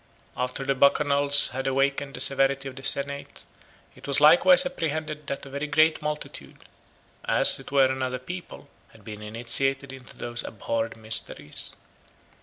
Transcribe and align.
After 0.35 0.63
the 0.65 0.73
Bacchanals 0.73 1.49
had 1.49 1.67
awakened 1.67 2.15
the 2.15 2.19
severity 2.21 2.67
of 2.67 2.75
the 2.75 2.81
senate, 2.81 3.43
it 3.95 4.07
was 4.07 4.19
likewise 4.19 4.65
apprehended 4.65 5.27
that 5.27 5.45
a 5.45 5.49
very 5.51 5.67
great 5.67 6.01
multitude, 6.01 6.65
as 7.25 7.59
it 7.59 7.71
were 7.71 7.85
another 7.91 8.17
people, 8.17 8.67
had 8.93 9.03
been 9.05 9.21
initiated 9.21 9.93
into 9.93 10.17
those 10.17 10.43
abhorred 10.43 10.97
mysteries. 10.97 11.75